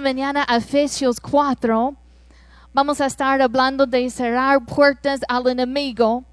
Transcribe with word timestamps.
Esta 0.00 0.08
mañana 0.08 0.46
a 0.48 0.56
Efesios 0.56 1.20
4. 1.20 1.94
Vamos 2.72 3.02
a 3.02 3.04
estar 3.04 3.42
hablando 3.42 3.84
de 3.84 4.08
cerrar 4.08 4.64
puertas 4.64 5.20
al 5.28 5.46
enemigo. 5.46 6.24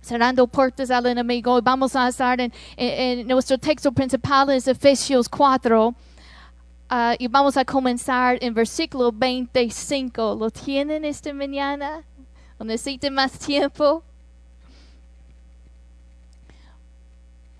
Cerrando 0.00 0.46
puertas 0.46 0.88
al 0.92 1.06
enemigo. 1.06 1.60
Vamos 1.62 1.96
a 1.96 2.06
estar 2.06 2.38
en 2.40 3.26
nuestro 3.26 3.58
texto 3.58 3.90
principal 3.90 4.50
es 4.50 4.68
Efesios 4.68 5.28
4. 5.28 5.92
Ah, 6.88 7.16
y 7.18 7.26
vamos 7.26 7.56
a 7.56 7.64
comenzar 7.64 8.38
en 8.40 8.54
versículo 8.54 9.10
25. 9.10 10.36
¿Lo 10.38 10.48
tienen 10.48 11.04
esta 11.04 11.34
mañana? 11.34 12.04
¿O 12.56 12.62
necesitan 12.62 13.14
más 13.14 13.32
tiempo? 13.36 14.04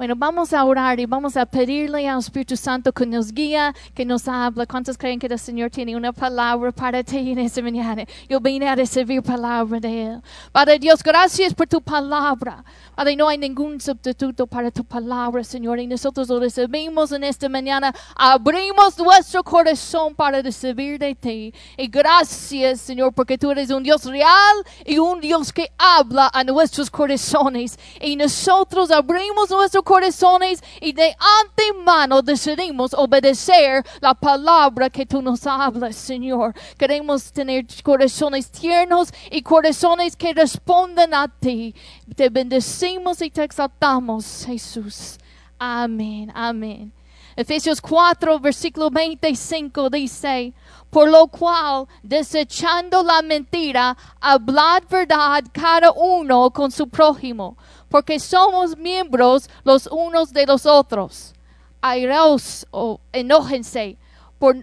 Bueno, 0.00 0.14
vamos 0.16 0.54
a 0.54 0.64
orar 0.64 0.98
y 0.98 1.04
vamos 1.04 1.36
a 1.36 1.44
pedirle 1.44 2.08
al 2.08 2.20
Espíritu 2.20 2.56
Santo 2.56 2.90
que 2.90 3.04
nos 3.04 3.34
guía, 3.34 3.74
que 3.92 4.06
nos 4.06 4.26
habla. 4.28 4.64
¿Cuántos 4.64 4.96
creen 4.96 5.18
que 5.18 5.26
el 5.26 5.38
Señor 5.38 5.68
tiene 5.68 5.94
una 5.94 6.10
palabra 6.10 6.72
para 6.72 7.04
ti 7.04 7.32
en 7.32 7.38
esta 7.38 7.60
mañana? 7.60 8.06
Yo 8.26 8.40
vine 8.40 8.66
a 8.66 8.74
recibir 8.74 9.22
palabra 9.22 9.78
de 9.78 10.04
Él. 10.04 10.22
Padre 10.52 10.78
Dios, 10.78 11.02
gracias 11.02 11.52
por 11.52 11.66
tu 11.66 11.82
palabra. 11.82 12.64
Padre, 12.94 13.14
no 13.14 13.28
hay 13.28 13.36
ningún 13.36 13.78
sustituto 13.78 14.46
para 14.46 14.70
tu 14.70 14.84
palabra, 14.84 15.44
Señor. 15.44 15.78
Y 15.78 15.86
nosotros 15.86 16.30
lo 16.30 16.40
recibimos 16.40 17.12
en 17.12 17.22
esta 17.22 17.50
mañana. 17.50 17.94
Abrimos 18.16 18.98
nuestro 18.98 19.44
corazón 19.44 20.14
para 20.14 20.40
recibir 20.40 20.98
de 20.98 21.14
ti. 21.14 21.52
Y 21.76 21.88
gracias, 21.88 22.80
Señor, 22.80 23.12
porque 23.12 23.36
tú 23.36 23.50
eres 23.50 23.68
un 23.68 23.82
Dios 23.82 24.06
real 24.06 24.56
y 24.86 24.96
un 24.96 25.20
Dios 25.20 25.52
que 25.52 25.68
habla 25.76 26.30
a 26.32 26.42
nuestros 26.42 26.90
corazones. 26.90 27.78
Y 28.00 28.16
nosotros 28.16 28.90
abrimos 28.90 29.50
nuestros 29.50 29.84
corazones 29.90 30.62
y 30.80 30.92
de 30.92 31.16
antemano 31.40 32.22
decidimos 32.22 32.94
obedecer 32.94 33.84
la 34.00 34.14
palabra 34.14 34.88
que 34.88 35.04
tú 35.04 35.20
nos 35.20 35.44
hablas, 35.48 35.96
Señor. 35.96 36.54
Queremos 36.78 37.32
tener 37.32 37.66
corazones 37.82 38.52
tiernos 38.52 39.12
y 39.32 39.42
corazones 39.42 40.14
que 40.14 40.32
responden 40.32 41.12
a 41.12 41.26
ti. 41.26 41.74
Te 42.14 42.28
bendecimos 42.28 43.20
y 43.20 43.30
te 43.30 43.42
exaltamos, 43.42 44.44
Jesús. 44.46 45.18
Amén, 45.58 46.30
amén. 46.36 46.92
Efesios 47.34 47.80
4, 47.80 48.38
versículo 48.38 48.90
25 48.90 49.90
dice, 49.90 50.52
por 50.90 51.08
lo 51.08 51.26
cual, 51.26 51.86
desechando 52.02 53.02
la 53.02 53.22
mentira, 53.22 53.96
hablad 54.20 54.82
verdad 54.88 55.42
cada 55.52 55.90
uno 55.92 56.50
con 56.50 56.70
su 56.70 56.88
prójimo, 56.88 57.56
porque 57.90 58.18
somos 58.18 58.76
miembros 58.78 59.50
los 59.64 59.86
unos 59.88 60.32
de 60.32 60.46
los 60.46 60.64
otros. 60.64 61.34
Airaos 61.82 62.66
o 62.70 63.00
enójense, 63.12 63.98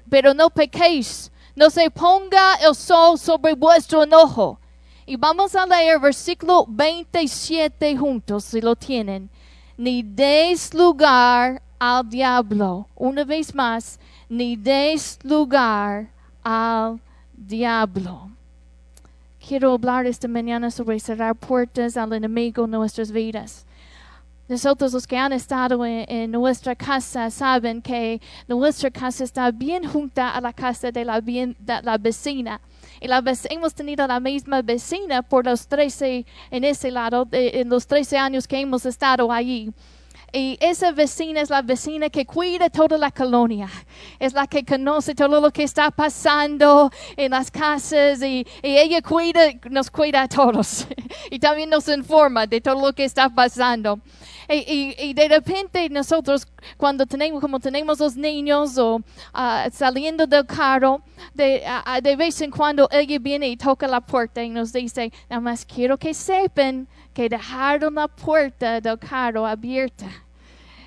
pero 0.09 0.33
no 0.33 0.49
pequéis, 0.49 1.31
no 1.55 1.69
se 1.69 1.91
ponga 1.91 2.55
el 2.55 2.73
sol 2.73 3.19
sobre 3.19 3.53
vuestro 3.53 4.03
enojo. 4.03 4.59
Y 5.05 5.15
vamos 5.15 5.55
a 5.55 5.65
leer 5.65 5.99
versículo 5.99 6.65
27 6.67 7.95
juntos, 7.97 8.45
si 8.45 8.61
lo 8.61 8.75
tienen. 8.75 9.29
Ni 9.77 10.03
deis 10.03 10.73
lugar 10.73 11.61
al 11.79 12.09
diablo. 12.09 12.87
Una 12.95 13.23
vez 13.23 13.53
más, 13.53 13.99
ni 14.27 14.55
deis 14.55 15.19
lugar 15.23 16.09
al 16.43 16.99
diablo. 17.33 18.36
Quiero 19.47 19.71
hablar 19.71 20.05
esta 20.05 20.27
mañana 20.27 20.69
sobre 20.69 20.99
cerrar 20.99 21.33
puertas 21.33 21.95
al 21.95 22.11
enemigo 22.11 22.65
en 22.65 22.71
nuestras 22.71 23.11
vidas. 23.11 23.65
Nosotros 24.49 24.91
los 24.91 25.07
que 25.07 25.17
han 25.17 25.31
estado 25.31 25.85
en, 25.85 26.31
nuestra 26.31 26.75
casa 26.75 27.29
saben 27.31 27.81
que 27.81 28.19
nuestra 28.47 28.91
casa 28.91 29.23
está 29.23 29.51
bien 29.51 29.85
junta 29.85 30.31
a 30.31 30.41
la 30.41 30.51
casa 30.51 30.91
de 30.91 31.05
la, 31.05 31.21
vecina. 31.97 32.59
Y 32.99 33.07
la 33.07 33.21
vec- 33.21 33.47
hemos 33.49 33.73
tenido 33.73 34.05
la 34.05 34.19
misma 34.19 34.61
vecina 34.61 35.21
por 35.21 35.45
los 35.45 35.65
13, 35.67 36.25
en 36.51 36.63
ese 36.65 36.91
lado, 36.91 37.23
de- 37.23 37.61
en 37.61 37.69
los 37.69 37.87
13 37.87 38.17
años 38.17 38.47
que 38.47 38.59
hemos 38.59 38.85
estado 38.85 39.31
allí. 39.31 39.71
Y 40.37 40.55
esa 40.61 40.91
vecina 40.91 41.41
es 41.41 41.49
la 41.49 41.63
vecina 41.63 42.11
que 42.11 42.23
cuida 42.25 42.69
toda 42.69 42.95
la 42.99 43.09
colonia. 43.09 43.67
Es 44.19 44.33
la 44.33 44.45
que 44.45 44.63
conoce 44.63 45.15
todo 45.15 45.41
lo 45.41 45.49
que 45.49 45.63
está 45.63 45.89
pasando 45.89 46.91
en 47.15 47.31
las 47.31 47.49
casas 47.49 48.21
y, 48.21 48.45
y 48.61 48.77
ella 48.77 49.01
cuida, 49.01 49.41
nos 49.71 49.89
cuida 49.89 50.21
a 50.21 50.27
todos. 50.27 50.85
y 51.31 51.39
también 51.39 51.71
nos 51.71 51.87
informa 51.87 52.45
de 52.45 52.61
todo 52.61 52.85
lo 52.87 52.93
que 52.93 53.05
está 53.05 53.29
pasando. 53.29 53.99
Y, 54.47 54.95
y- 54.99 55.13
de 55.15 55.27
repente 55.27 55.89
nosotros 55.89 56.47
cuando 56.77 57.05
tenemos, 57.07 57.41
como 57.41 57.59
tenemos 57.59 57.99
los 57.99 58.15
niños 58.15 58.77
o 58.77 59.01
ah, 59.33 59.67
saliendo 59.73 60.27
del 60.27 60.45
carro, 60.45 61.01
de, 61.33 61.63
de 62.03 62.15
vez 62.15 62.39
en 62.41 62.51
cuando 62.51 62.87
ella 62.91 63.17
viene 63.19 63.47
y 63.49 63.57
toca 63.57 63.87
la 63.87 64.01
puerta 64.01 64.43
y 64.43 64.49
nos 64.49 64.71
dice, 64.71 65.11
nada 65.29 65.41
más 65.41 65.65
quiero 65.65 65.97
que 65.97 66.13
sepan 66.13 66.87
que 67.13 67.27
dejaron 67.27 67.95
la 67.95 68.07
puerta 68.07 68.79
del 68.79 68.99
carro 68.99 69.47
abierta. 69.47 70.05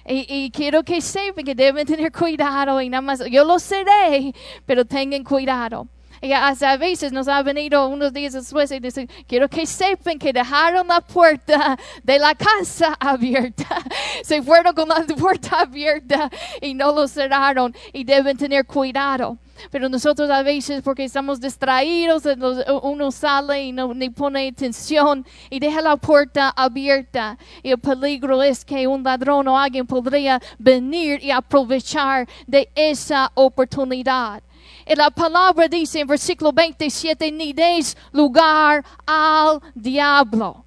Y, 0.07 0.51
quiero 0.51 0.83
que 0.83 1.01
sepan 1.01 1.45
que 1.45 1.55
deben 1.55 1.87
tener 1.87 2.11
cuidado 2.21 2.81
y 2.81 2.89
nada 2.89 3.03
más, 3.03 3.23
yo 3.31 3.45
lo 3.45 3.59
seré, 3.59 4.35
pero 4.67 4.85
tengan 4.85 5.25
cuidado. 5.25 5.87
Y 6.23 6.33
a 6.33 6.77
veces 6.77 7.13
nos 7.13 7.29
ha 7.29 7.43
venido 7.43 7.89
unos 7.89 8.13
días 8.13 8.35
después 8.35 8.71
y 8.73 8.79
dice, 8.79 9.09
quiero 9.27 9.49
que 9.49 9.65
sepan 9.65 10.19
que 10.19 10.35
dejaron 10.35 10.87
la 10.89 11.01
puerta 11.01 11.79
de 12.03 12.19
la 12.19 12.35
casa 12.35 12.95
abierta. 13.01 13.67
Se 14.23 14.43
fueron 14.43 14.75
con 14.75 14.89
la 14.91 15.03
puerta 15.17 15.61
abierta 15.61 16.31
y 16.61 16.75
no 16.75 16.93
lo 16.93 17.09
cerraron 17.09 17.75
y 17.95 18.05
deben 18.05 18.37
tener 18.37 18.67
cuidado. 18.67 19.39
Pero 19.71 19.89
nosotros 19.89 20.31
a 20.31 20.43
veces, 20.43 20.83
porque 20.83 21.05
estamos 21.05 21.41
distraídos, 21.41 22.25
nos- 22.37 22.65
uno 22.83 23.11
sale 23.11 23.65
y 23.65 23.73
no 23.73 23.93
ni 23.95 24.11
pone 24.11 24.49
atención 24.49 25.27
y 25.49 25.59
deja 25.61 25.81
la 25.81 25.97
puerta 25.97 26.51
abierta. 26.51 27.39
Y 27.63 27.71
el 27.71 27.79
peligro 27.79 28.43
es 28.43 28.65
que 28.65 28.87
un 28.87 29.03
ladrón 29.03 29.49
o 29.49 29.59
alguien 29.59 29.87
podría 29.87 30.41
venir 30.59 31.23
y 31.23 31.31
aprovechar 31.31 32.29
de 32.47 32.69
esa 32.75 33.31
oportunidad. 33.35 34.43
Y 34.87 34.95
la 34.95 35.11
palabra 35.11 35.69
dice 35.69 36.01
en 36.01 36.07
versículo 36.07 36.53
27, 36.53 37.31
ni 37.31 37.53
deis 37.53 37.97
lugar 38.13 38.85
al 39.07 39.61
diablo. 39.75 40.65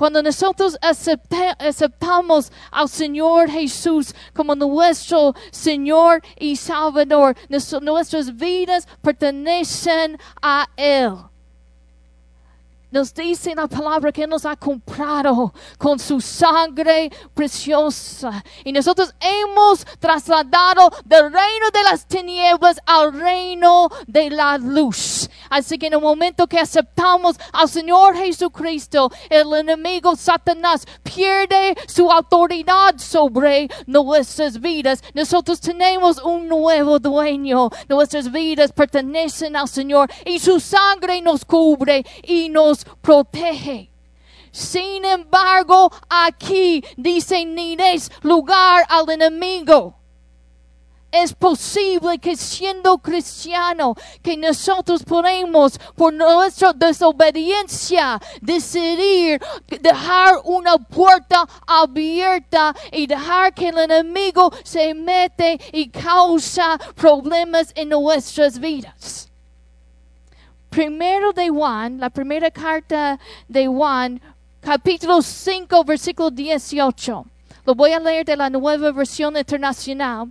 Cuando 0.00 0.22
nosotros 0.22 0.78
aceptamos 0.80 2.50
al 2.70 2.88
Señor 2.88 3.50
Jesús 3.50 4.14
como 4.32 4.54
nuestro 4.54 5.34
Señor 5.50 6.22
y 6.38 6.56
Salvador, 6.56 7.36
nuestras 7.82 8.34
vidas 8.34 8.88
pertenecen 9.02 10.16
a 10.40 10.66
Él. 10.78 11.12
Nos 12.90 13.14
dice 13.14 13.54
la 13.54 13.68
palabra 13.68 14.10
que 14.10 14.26
nos 14.26 14.44
ha 14.44 14.56
comprado 14.56 15.52
con 15.78 15.98
su 15.98 16.20
sangre 16.20 17.10
preciosa. 17.34 18.42
Y 18.64 18.72
nosotros 18.72 19.14
hemos 19.20 19.84
trasladado 19.98 20.90
del 21.04 21.32
reino 21.32 21.70
de 21.72 21.82
las 21.84 22.06
tinieblas 22.06 22.80
al 22.86 23.12
reino 23.12 23.88
de 24.06 24.30
la 24.30 24.58
luz. 24.58 25.30
Así 25.48 25.78
que 25.78 25.86
en 25.86 25.94
el 25.94 26.00
momento 26.00 26.46
que 26.46 26.58
aceptamos 26.58 27.36
al 27.52 27.68
Señor 27.68 28.16
Jesucristo, 28.16 29.10
el 29.28 29.52
enemigo 29.54 30.14
Satanás 30.16 30.86
pierde 31.02 31.76
su 31.86 32.10
autoridad 32.10 32.96
sobre 32.98 33.68
nuestras 33.86 34.60
vidas. 34.60 35.02
Nosotros 35.14 35.60
tenemos 35.60 36.18
un 36.22 36.48
nuevo 36.48 36.98
dueño. 36.98 37.70
Nuestras 37.88 38.30
vidas 38.30 38.72
pertenecen 38.72 39.56
al 39.56 39.68
Señor 39.68 40.10
y 40.24 40.38
su 40.38 40.60
sangre 40.60 41.20
nos 41.20 41.44
cubre 41.44 42.04
y 42.22 42.48
nos 42.48 42.79
protege. 43.00 43.90
Sin 44.52 45.04
embargo, 45.04 45.90
aquí 46.08 46.82
dice, 46.96 47.44
ni 47.44 47.76
des 47.76 48.10
lugar 48.22 48.84
al 48.88 49.08
enemigo. 49.10 49.94
Es 51.12 51.32
posible 51.34 52.18
que 52.18 52.36
siendo 52.36 52.98
cristiano, 52.98 53.96
que 54.22 54.36
nosotros 54.36 55.02
podemos, 55.02 55.76
por 55.96 56.12
nuestra 56.12 56.72
desobediencia, 56.72 58.20
decidir 58.40 59.40
dejar 59.80 60.40
una 60.44 60.78
puerta 60.78 61.48
abierta 61.66 62.72
y 62.92 63.08
dejar 63.08 63.52
que 63.52 63.70
el 63.70 63.78
enemigo 63.78 64.52
se 64.62 64.94
mete 64.94 65.58
y 65.72 65.88
causa 65.88 66.78
problemas 66.94 67.72
en 67.74 67.88
nuestras 67.88 68.58
vidas. 68.60 69.29
Primero 70.70 71.32
de 71.32 71.48
Juan, 71.48 71.98
la 71.98 72.10
primera 72.10 72.48
carta 72.48 73.18
de 73.48 73.66
Juan, 73.66 74.20
capítulo 74.60 75.20
5, 75.20 75.84
versículo 75.84 76.30
18. 76.30 77.26
Lo 77.66 77.74
voy 77.74 77.90
a 77.90 77.98
leer 77.98 78.24
de 78.24 78.36
la 78.36 78.48
nueva 78.48 78.92
versión 78.92 79.36
internacional. 79.36 80.30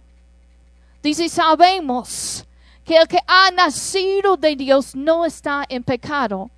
Dice, 1.04 1.28
sabemos 1.28 2.46
que 2.86 2.96
el 2.96 3.08
que 3.08 3.20
ha 3.28 3.52
nacido 3.52 4.38
de 4.38 4.56
Dios 4.56 4.96
no 4.96 5.26
está 5.26 5.66
en 5.68 5.84
pecado. 5.84 6.50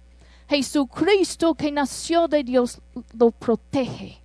Jesucristo 0.48 1.56
que 1.56 1.72
nació 1.72 2.28
de 2.28 2.44
Dios 2.44 2.80
lo 3.18 3.32
protege 3.32 4.22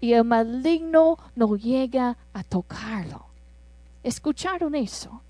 y 0.00 0.14
el 0.14 0.24
maligno 0.24 1.16
no 1.36 1.54
llega 1.54 2.16
a 2.32 2.42
tocarlo. 2.42 3.26
¿Escucharon 4.02 4.74
eso? 4.74 5.22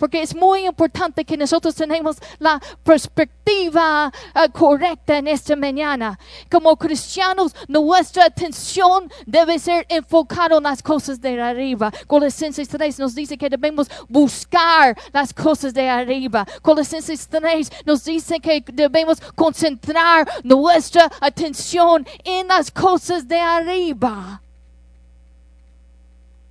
Porque 0.00 0.22
es 0.22 0.34
muy 0.34 0.66
importante 0.66 1.26
que 1.26 1.36
nosotros 1.36 1.74
tenemos 1.74 2.16
la 2.38 2.58
perspectiva 2.82 4.10
uh, 4.34 4.50
correcta 4.50 5.18
en 5.18 5.28
esta 5.28 5.54
mañana. 5.54 6.18
Como 6.50 6.74
cristianos, 6.78 7.54
nuestra 7.68 8.24
atención 8.24 9.12
debe 9.26 9.58
ser 9.58 9.84
enfocada 9.90 10.56
en 10.56 10.62
las 10.62 10.82
cosas 10.82 11.20
de 11.20 11.38
arriba. 11.38 11.92
Colosenses 12.06 12.66
3 12.66 12.98
nos 12.98 13.14
dice 13.14 13.36
que 13.36 13.50
debemos 13.50 13.88
buscar 14.08 14.96
las 15.12 15.34
cosas 15.34 15.74
de 15.74 15.86
arriba. 15.86 16.46
Colosenses 16.62 17.28
3 17.28 17.70
nos 17.84 18.02
dice 18.02 18.40
que 18.40 18.64
debemos 18.72 19.20
concentrar 19.34 20.26
nuestra 20.42 21.10
atención 21.20 22.06
en 22.24 22.48
las 22.48 22.70
cosas 22.70 23.28
de 23.28 23.38
arriba. 23.38 24.40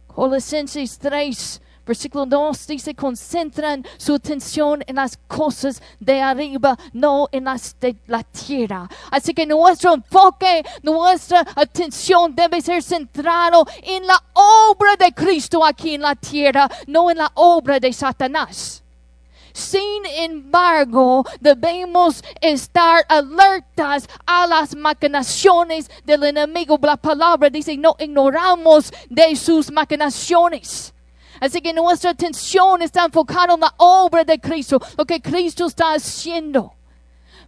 Colosenses 0.06 1.00
3 1.00 1.62
Versículo 1.90 2.28
2 2.28 2.68
dice, 2.68 2.94
concentran 2.94 3.84
su 3.98 4.14
atención 4.14 4.84
en 4.86 4.98
las 4.98 5.18
cosas 5.28 5.82
de 6.00 6.22
arriba, 6.22 6.78
no 6.94 7.28
en 7.32 7.46
las 7.46 7.76
de 7.80 7.96
la 8.06 8.22
tierra. 8.22 8.88
Así 9.10 9.34
que 9.34 9.48
nuestro 9.48 9.96
enfoque, 9.96 10.64
nuestra 10.84 11.44
atención 11.56 12.36
debe 12.36 12.62
ser 12.62 12.84
centrado 12.84 13.66
en 13.82 14.06
la 14.06 14.24
obra 14.34 14.98
de 15.00 15.12
Cristo 15.12 15.66
aquí 15.66 15.96
en 15.96 16.02
la 16.02 16.14
tierra, 16.14 16.70
no 16.86 17.10
en 17.10 17.18
la 17.18 17.32
obra 17.34 17.80
de 17.80 17.92
Satanás. 17.92 18.84
Sin 19.52 20.06
embargo, 20.06 21.26
debemos 21.40 22.24
estar 22.40 23.04
alertas 23.10 24.08
a 24.28 24.46
las 24.46 24.76
maquinaciones 24.76 25.90
del 26.06 26.24
enemigo. 26.26 26.78
La 26.84 26.98
palabra 26.98 27.50
dice, 27.50 27.76
no 27.76 27.96
ignoramos 27.98 28.94
de 29.10 29.36
sus 29.36 29.72
maquinaciones. 29.72 30.94
Así 31.40 31.62
que 31.62 31.74
nuestra 31.74 32.12
atención 32.12 32.82
está 32.82 33.06
enfocada 33.06 33.54
en 33.54 33.60
la 33.62 33.74
obra 33.78 34.24
de 34.24 34.40
Cristo, 34.40 34.80
lo 34.98 35.06
que 35.06 35.22
Cristo 35.22 35.66
está 35.66 35.94
haciendo. 35.94 36.74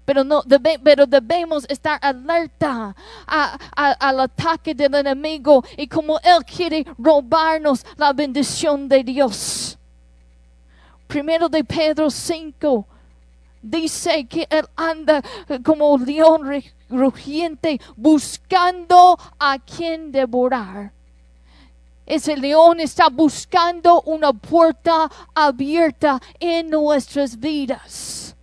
Pero, 0.06 0.24
no, 0.24 0.44
pero 0.84 1.06
debemos 1.06 1.66
estar 1.70 2.00
alerta 2.02 2.96
al 3.28 4.20
ataque 4.20 4.74
del 4.74 4.96
enemigo 4.96 5.64
y 5.78 5.88
como 5.88 6.18
Él 6.20 6.44
quiere 6.44 6.86
robarnos 6.98 7.86
la 7.98 8.12
bendición 8.12 8.90
de 8.90 9.04
Dios. 9.04 9.78
Primero 11.08 11.50
de 11.50 11.64
Pedro 11.64 12.10
5 12.10 12.88
dice 13.62 14.26
que 14.26 14.48
Él 14.50 14.66
anda 14.76 15.22
como 15.64 15.98
león 15.98 16.64
rugiente 16.90 17.80
buscando 17.96 19.18
a 19.38 19.60
quien 19.60 20.12
devorar. 20.12 20.94
Ese 22.06 22.36
león 22.36 22.80
está 22.80 23.10
buscando 23.10 24.02
una 24.02 24.34
puerta 24.34 25.10
abierta 25.34 26.20
en 26.40 26.70
nuestras 26.70 27.40
vidas. 27.40 28.36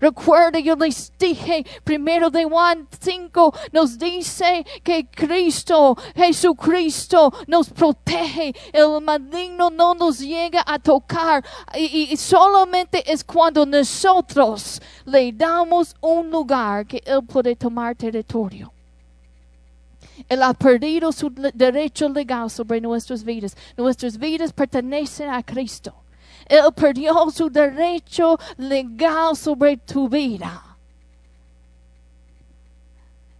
Recuerda, 0.00 0.60
yo 0.60 0.76
les 0.76 1.12
dije, 1.18 1.64
primero 1.82 2.30
de 2.30 2.44
Juan 2.44 2.86
5 3.00 3.52
nos 3.72 3.98
dice 3.98 4.64
que 4.84 5.06
Cristo, 5.06 5.96
Jesucristo, 6.14 7.32
nos 7.48 7.68
protege. 7.70 8.54
El 8.72 9.00
maligno 9.02 9.70
no 9.70 9.94
nos 9.94 10.20
llega 10.20 10.62
a 10.64 10.78
tocar. 10.78 11.44
Y, 11.74 12.12
y, 12.12 12.16
solamente 12.16 13.10
es 13.10 13.24
cuando 13.24 13.66
nosotros 13.66 14.80
le 15.04 15.32
damos 15.32 15.96
un 16.00 16.30
lugar 16.30 16.86
que 16.86 17.02
Él 17.04 17.24
puede 17.26 17.56
tomar 17.56 17.96
territorio. 17.96 18.72
Él 20.28 20.42
ha 20.42 20.54
perdido 20.54 21.12
su 21.12 21.30
derecho 21.54 22.08
legal 22.08 22.50
sobre 22.50 22.80
nuestras 22.80 23.24
vidas. 23.24 23.56
Nuestras 23.76 24.18
vidas 24.18 24.52
pertenecen 24.52 25.30
a 25.30 25.42
Cristo. 25.42 25.94
Él 26.46 26.62
perdió 26.74 27.30
su 27.30 27.50
derecho 27.50 28.38
legal 28.56 29.36
sobre 29.36 29.76
tu 29.76 30.08
vida. 30.08 30.67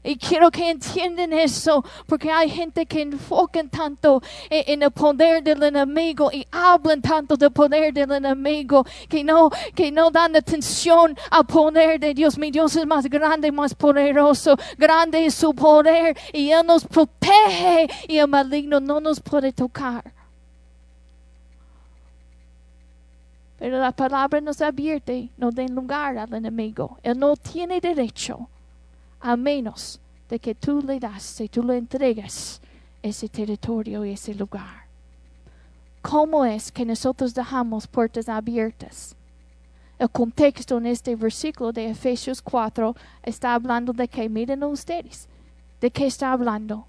Y 0.04 0.16
quiero 0.16 0.50
que 0.50 0.70
entiendan 0.70 1.32
eso, 1.32 1.84
porque 2.06 2.30
hay 2.30 2.48
gente 2.48 2.86
que 2.86 3.02
enfocan 3.02 3.68
tanto 3.68 4.22
en, 4.48 4.82
el 4.82 4.90
poder 4.92 5.42
del 5.42 5.62
enemigo 5.62 6.30
y 6.32 6.46
hablan 6.52 7.02
tanto 7.02 7.36
del 7.36 7.50
poder 7.50 7.92
del 7.92 8.12
enemigo 8.12 8.86
que 9.08 9.24
no, 9.24 9.50
que 9.74 9.90
no 9.90 10.10
dan 10.10 10.36
atención 10.36 11.16
al 11.30 11.46
poder 11.46 11.98
de 11.98 12.14
Dios. 12.14 12.38
Mi 12.38 12.52
Dios 12.52 12.76
es 12.76 12.86
más 12.86 13.06
grande, 13.06 13.50
más 13.50 13.74
poderoso. 13.74 14.56
Grande 14.78 15.26
es 15.26 15.34
su 15.34 15.52
poder 15.52 16.16
y 16.32 16.50
Él 16.50 16.64
nos 16.64 16.84
protege 16.84 17.88
y 18.06 18.18
el 18.18 18.28
maligno 18.28 18.78
no 18.78 19.00
nos 19.00 19.20
puede 19.20 19.52
tocar. 19.52 20.12
Pero 23.58 23.78
la 23.78 23.90
palabra 23.90 24.40
nos 24.40 24.60
advierte, 24.60 25.30
no 25.36 25.50
den 25.50 25.74
lugar 25.74 26.16
al 26.16 26.32
enemigo. 26.32 26.98
Él 27.02 27.18
no 27.18 27.34
tiene 27.34 27.80
derecho 27.80 28.48
a 29.20 29.36
menos 29.36 30.00
de 30.28 30.38
que 30.38 30.54
tú 30.54 30.82
le 30.82 31.00
das, 31.00 31.22
si 31.22 31.48
tú 31.48 31.62
le 31.62 31.76
entregas 31.76 32.60
ese 33.02 33.28
territorio 33.28 34.04
y 34.04 34.12
ese 34.12 34.34
lugar. 34.34 34.86
¿Cómo 36.02 36.44
es 36.44 36.70
que 36.70 36.84
nosotros 36.84 37.34
dejamos 37.34 37.86
puertas 37.86 38.28
abiertas? 38.28 39.14
El 39.98 40.10
contexto 40.10 40.78
en 40.78 40.86
este 40.86 41.16
versículo 41.16 41.72
de 41.72 41.90
Efesios 41.90 42.40
4 42.40 42.94
está 43.24 43.54
hablando 43.54 43.92
de 43.92 44.06
que 44.06 44.28
miren 44.28 44.62
ustedes. 44.62 45.28
¿De 45.80 45.90
qué 45.90 46.06
está 46.06 46.32
hablando? 46.32 46.86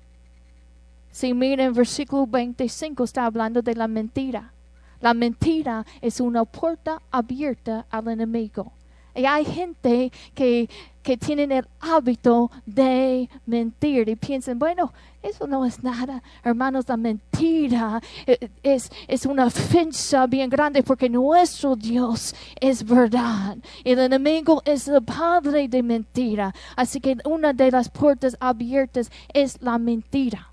Si 1.11 1.33
miren 1.33 1.73
versículo 1.73 2.27
25 2.27 3.03
está 3.03 3.25
hablando 3.25 3.61
de 3.61 3.73
la 3.73 3.87
mentira. 3.87 4.53
La 5.01 5.13
mentira 5.13 5.85
es 6.01 6.19
una 6.19 6.45
puerta 6.45 7.01
abierta 7.09 7.85
al 7.89 8.09
enemigo. 8.09 8.71
Y 9.15 9.25
hay 9.25 9.45
gente 9.45 10.11
que, 10.33 10.69
que 11.03 11.17
tienen 11.17 11.51
el 11.51 11.67
hábito 11.79 12.51
de 12.65 13.29
mentir 13.45 14.07
y 14.09 14.15
piensan, 14.15 14.59
bueno, 14.59 14.94
eso 15.21 15.47
no 15.47 15.65
es 15.65 15.83
nada. 15.83 16.23
Hermanos, 16.44 16.85
la 16.88 16.95
mentira 16.95 18.01
eh, 18.25 18.50
es, 18.63 18.89
es 19.07 19.25
una 19.25 19.47
ofensa 19.47 20.27
bien 20.27 20.50
grande 20.50 20.83
porque 20.83 21.09
nuestro 21.09 21.75
Dios 21.75 22.33
es 22.59 22.83
verdad. 22.83 23.57
El 23.83 23.99
enemigo 23.99 24.61
es 24.63 24.87
el 24.87 25.04
padre 25.04 25.68
de 25.68 25.83
mentira. 25.83 26.54
Así 26.75 27.01
que 27.01 27.18
una 27.25 27.51
de 27.51 27.71
las 27.71 27.89
puertas 27.89 28.37
abiertas 28.39 29.11
es 29.33 29.61
la 29.61 29.78
mentira. 29.78 30.47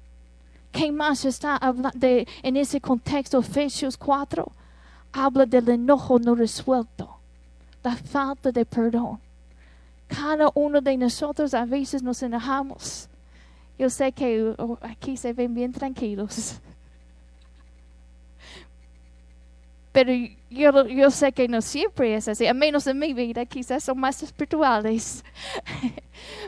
¿Qué 0.73 0.91
más 0.91 1.25
está 1.25 1.57
hablando 1.57 2.07
en 2.43 2.57
ese 2.57 2.81
contexto? 2.81 3.39
Efesios 3.39 3.97
4 3.97 4.51
habla 5.13 5.47
del 5.47 5.69
enojo 5.69 6.19
no 6.19 6.35
resuelto 6.35 7.16
la 7.87 7.97
falta 7.97 8.51
de 8.51 8.65
perdón. 8.65 9.21
Cada 10.09 10.51
uno 10.55 10.81
de 10.81 10.97
nosotros 10.97 11.55
a 11.55 11.65
veces 11.65 12.03
nos 12.03 12.21
enojamos. 12.23 13.09
Yo 13.79 13.89
sé 13.91 14.11
que 14.13 14.55
oh, 14.59 14.79
aquí 14.81 15.17
se 15.17 15.33
ven 15.33 15.55
bien 15.55 15.73
tranquilos. 15.73 16.61
Pero 19.93 20.13
yo, 20.51 20.87
yo, 20.87 21.11
sé 21.11 21.33
que 21.33 21.49
no 21.49 21.63
siempre 21.63 22.15
es 22.17 22.29
así, 22.29 22.47
a 22.47 22.53
menos 22.53 22.87
en 22.87 22.99
mi 22.99 23.15
vida, 23.15 23.47
quizás 23.47 23.85
son 23.85 23.99
más 23.99 24.23
espirituales. 24.23 25.25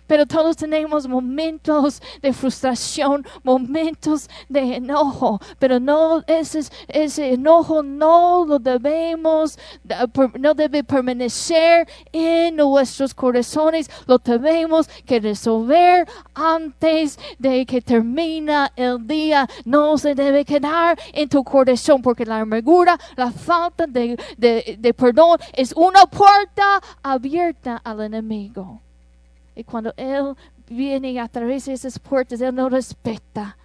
Pero 0.08 0.26
todos 0.26 0.56
tenemos 0.56 1.06
momentos 1.06 2.02
de 2.20 2.32
frustración, 2.32 3.24
momentos 3.44 4.28
de 4.48 4.76
enojo, 4.76 5.38
pero 5.60 5.78
no 5.78 6.24
ese, 6.26 6.62
ese 6.88 7.34
enojo 7.34 7.82
no 7.82 8.44
lo 8.44 8.58
debemos, 8.58 9.58
no 10.38 10.54
debe 10.54 10.82
permanecer 10.82 11.86
en 12.10 12.56
nuestros 12.56 13.14
corazones, 13.14 13.88
lo 14.06 14.18
debemos 14.18 14.88
que 15.06 15.20
resolver 15.20 16.08
antes 16.34 17.18
de 17.38 17.64
que 17.66 17.80
termina 17.80 18.72
el 18.74 19.06
día. 19.06 19.46
No 19.64 19.98
se 19.98 20.14
debe 20.14 20.44
quedar 20.44 20.98
en 21.12 21.28
tu 21.28 21.44
corazón 21.44 22.00
porque 22.02 22.24
la 22.24 22.40
amargura, 22.40 22.98
la 23.16 23.30
falta 23.30 23.86
de, 23.86 24.16
perdón 24.96 25.38
es 25.52 25.72
una 25.72 26.06
puerta 26.06 26.80
abierta 27.02 27.80
al 27.84 28.00
enemigo. 28.00 28.80
Y 29.58 29.64
cuando 29.64 29.92
Él 29.96 30.36
viene 30.68 31.18
a 31.18 31.26
través 31.26 31.64
de 31.64 31.72
esas 31.72 31.98
puertas, 31.98 32.40
Él 32.40 32.54
no 32.54 32.68
respeta. 32.68 33.56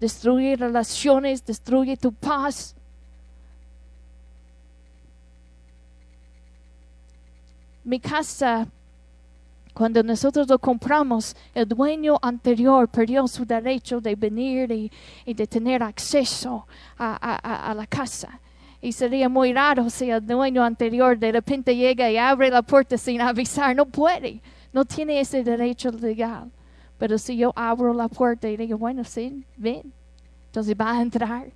Destruye 0.00 0.56
relaciones, 0.56 1.44
destruye 1.44 1.98
tu 1.98 2.12
paz. 2.12 2.74
Mi 7.84 8.00
casa 8.00 8.66
cuando 9.74 10.02
nosotros 10.02 10.48
lo 10.48 10.58
compramos, 10.58 11.36
el 11.54 11.68
dueño 11.68 12.16
anterior 12.22 12.88
perdió 12.88 13.28
su 13.28 13.44
derecho 13.44 14.00
de 14.00 14.14
venir 14.14 14.72
y, 14.72 15.34
de 15.34 15.46
tener 15.46 15.82
acceso 15.82 16.66
a, 16.96 17.74
la 17.76 17.86
casa. 17.86 18.40
Y 18.80 18.92
sería 18.92 19.28
muy 19.28 19.52
raro 19.52 19.90
si 19.90 20.08
el 20.10 20.26
dueño 20.26 20.64
anterior 20.64 21.18
de 21.18 21.32
repente 21.32 21.76
llega 21.76 22.10
y 22.10 22.16
abre 22.16 22.48
la 22.48 22.62
puerta 22.62 22.96
sin 22.96 23.20
avisar. 23.20 23.76
No 23.76 23.84
puede. 23.84 24.40
No 24.76 24.84
tiene 24.84 25.18
ese 25.18 25.42
derecho 25.42 25.90
legal. 25.90 26.50
Pero 26.98 27.16
si 27.16 27.34
yo 27.34 27.50
abro 27.56 27.94
la 27.94 28.08
puerta 28.08 28.46
y 28.46 28.58
digo, 28.58 28.76
bueno, 28.76 29.04
sí, 29.04 29.42
ven. 29.56 29.90
Entonces 30.48 30.76
va 30.78 30.98
a 30.98 31.00
entrar. 31.00 31.50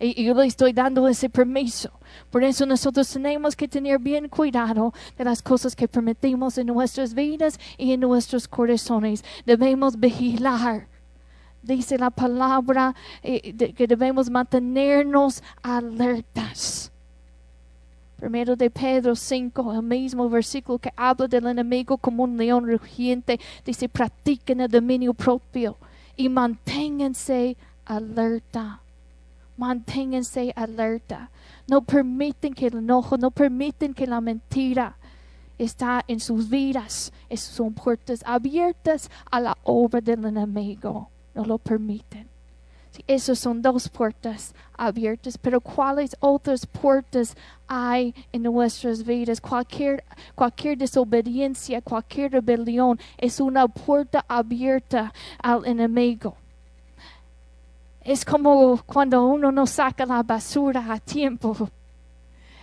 Y, 0.00 0.24
yo 0.24 0.34
le 0.34 0.46
estoy 0.46 0.72
dando 0.72 1.06
ese 1.06 1.30
permiso. 1.30 1.92
Por 2.28 2.42
eso 2.42 2.66
nosotros 2.66 3.08
tenemos 3.08 3.54
que 3.54 3.68
tener 3.68 4.00
bien 4.00 4.28
cuidado 4.28 4.92
de 5.16 5.22
las 5.22 5.42
cosas 5.42 5.76
que 5.76 5.86
permitimos 5.86 6.58
en 6.58 6.66
nuestras 6.66 7.14
vidas 7.14 7.56
y 7.78 7.92
en 7.92 8.00
nuestros 8.00 8.48
corazones. 8.48 9.24
Debemos 9.44 9.96
vigilar. 9.96 10.88
Dice 11.62 11.96
la 11.96 12.10
palabra 12.10 12.96
eh, 13.22 13.54
que 13.76 13.86
debemos 13.86 14.28
mantenernos 14.28 15.40
alertas. 15.62 16.90
Primero 18.16 18.56
de 18.56 18.70
Pedro 18.70 19.14
5, 19.14 19.74
el 19.74 19.82
mismo 19.82 20.28
versículo 20.30 20.78
que 20.78 20.92
habla 20.96 21.28
del 21.28 21.46
enemigo 21.46 21.98
como 21.98 22.24
un 22.24 22.36
león 22.38 22.66
rugiente, 22.66 23.38
dice, 23.64 23.88
practiquen 23.88 24.60
el 24.60 24.68
dominio 24.70 25.12
propio 25.12 25.76
y 26.16 26.28
manténganse 26.30 27.56
alerta. 27.84 28.80
Manténganse 29.58 30.52
alerta. 30.56 31.30
No 31.68 31.82
permiten 31.82 32.54
que 32.54 32.66
el 32.68 32.78
enojo, 32.78 33.16
no 33.18 33.30
permiten 33.30 33.92
que 33.94 34.06
la 34.06 34.20
mentira 34.20 34.96
está 35.58 36.02
en 36.08 36.20
sus 36.20 36.48
vidas. 36.48 37.12
Es- 37.28 37.40
Son 37.40 37.72
puertas 37.74 38.22
abiertas 38.26 39.10
a 39.30 39.40
la 39.40 39.56
obra 39.62 40.00
del 40.00 40.24
enemigo. 40.24 41.10
No 41.34 41.44
lo 41.44 41.58
permiten. 41.58 42.28
Esas 43.06 43.38
son 43.38 43.62
dos 43.62 43.88
puertas 43.88 44.54
abiertas, 44.76 45.38
pero 45.38 45.60
¿cuáles 45.60 46.16
otras 46.20 46.66
puertas 46.66 47.36
hay 47.66 48.14
en 48.32 48.42
nuestras 48.42 49.04
vidas? 49.04 49.40
Cualquier, 49.40 50.04
cualquier 50.34 50.78
desobediencia, 50.78 51.80
cualquier 51.80 52.32
rebelión 52.32 52.98
es 53.18 53.40
una 53.40 53.66
puerta 53.68 54.24
abierta 54.28 55.12
al 55.42 55.66
enemigo. 55.66 56.36
Es 58.02 58.24
como 58.24 58.80
cuando 58.86 59.26
uno 59.26 59.50
no 59.50 59.66
saca 59.66 60.06
la 60.06 60.22
basura 60.22 60.84
a 60.88 61.00
tiempo 61.00 61.68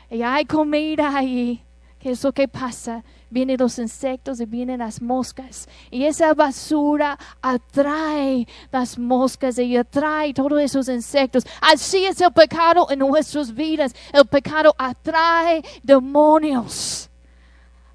y 0.09 0.21
hay 0.21 0.45
comida 0.45 1.17
ahí. 1.17 1.61
¿Qué 2.03 2.11
es 2.11 2.21
lo 2.21 2.33
que 2.33 2.49
pasa? 2.49 3.01
Vienen 3.29 3.55
los 3.57 3.79
insectos 3.79 4.41
y 4.41 4.45
vienen 4.45 4.79
las 4.79 5.01
moscas. 5.01 5.69
Y 5.89 6.03
esa 6.03 6.33
basura 6.33 7.17
atrae 7.41 8.45
las 8.73 8.99
moscas 8.99 9.57
y 9.57 9.77
atrae 9.77 10.33
todos 10.33 10.59
esos 10.59 10.89
insectos. 10.89 11.45
Así 11.61 12.03
es 12.03 12.19
el 12.19 12.33
pecado 12.33 12.87
en 12.91 12.99
nuestras 12.99 13.55
vidas. 13.55 13.95
El 14.11 14.25
pecado 14.25 14.75
atrae 14.77 15.63
demonios. 15.81 17.09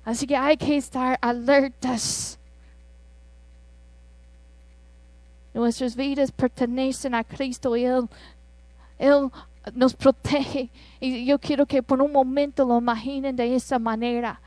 Así 0.06 0.26
que 0.26 0.34
hay 0.34 0.56
que 0.56 0.78
estar 0.78 1.18
alertas. 1.20 2.38
Nuestras 5.52 5.94
vidas 5.94 6.32
pertenecen 6.32 7.14
a 7.14 7.24
Cristo 7.24 7.76
y 7.76 7.84
Él, 7.84 8.08
Él 8.98 9.30
nos 9.74 9.94
protege. 9.94 10.70
Y 11.00 11.24
yo 11.24 11.38
quiero 11.38 11.66
que 11.66 11.82
por 11.82 12.00
un 12.02 12.12
momento 12.12 12.64
lo 12.64 12.78
imaginen 12.78 13.36
de 13.36 13.54
esa 13.54 13.78
manera. 13.78 14.40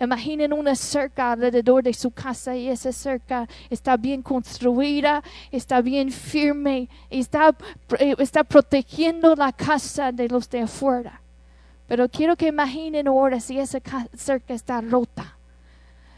Imaginen 0.00 0.52
una 0.54 0.74
cerca 0.74 1.32
alrededor 1.32 1.82
de 1.82 1.92
su 1.92 2.10
casa 2.10 2.56
y 2.56 2.68
esa 2.68 2.90
cerca 2.90 3.46
está 3.68 3.98
bien 3.98 4.22
construida, 4.22 5.22
está 5.52 5.82
bien 5.82 6.10
firme, 6.10 6.88
está, 7.10 7.54
eh, 7.98 8.14
está 8.18 8.42
protegiendo 8.42 9.34
la 9.36 9.52
casa 9.52 10.10
de 10.10 10.26
los 10.28 10.48
de 10.48 10.60
afuera. 10.62 11.20
Pero 11.86 12.08
quiero 12.08 12.34
que 12.34 12.46
imaginen 12.48 13.08
ahora 13.08 13.40
si 13.40 13.58
esa 13.58 13.78
ca- 13.80 14.08
cerca 14.14 14.54
está 14.54 14.80
rota. 14.80 15.36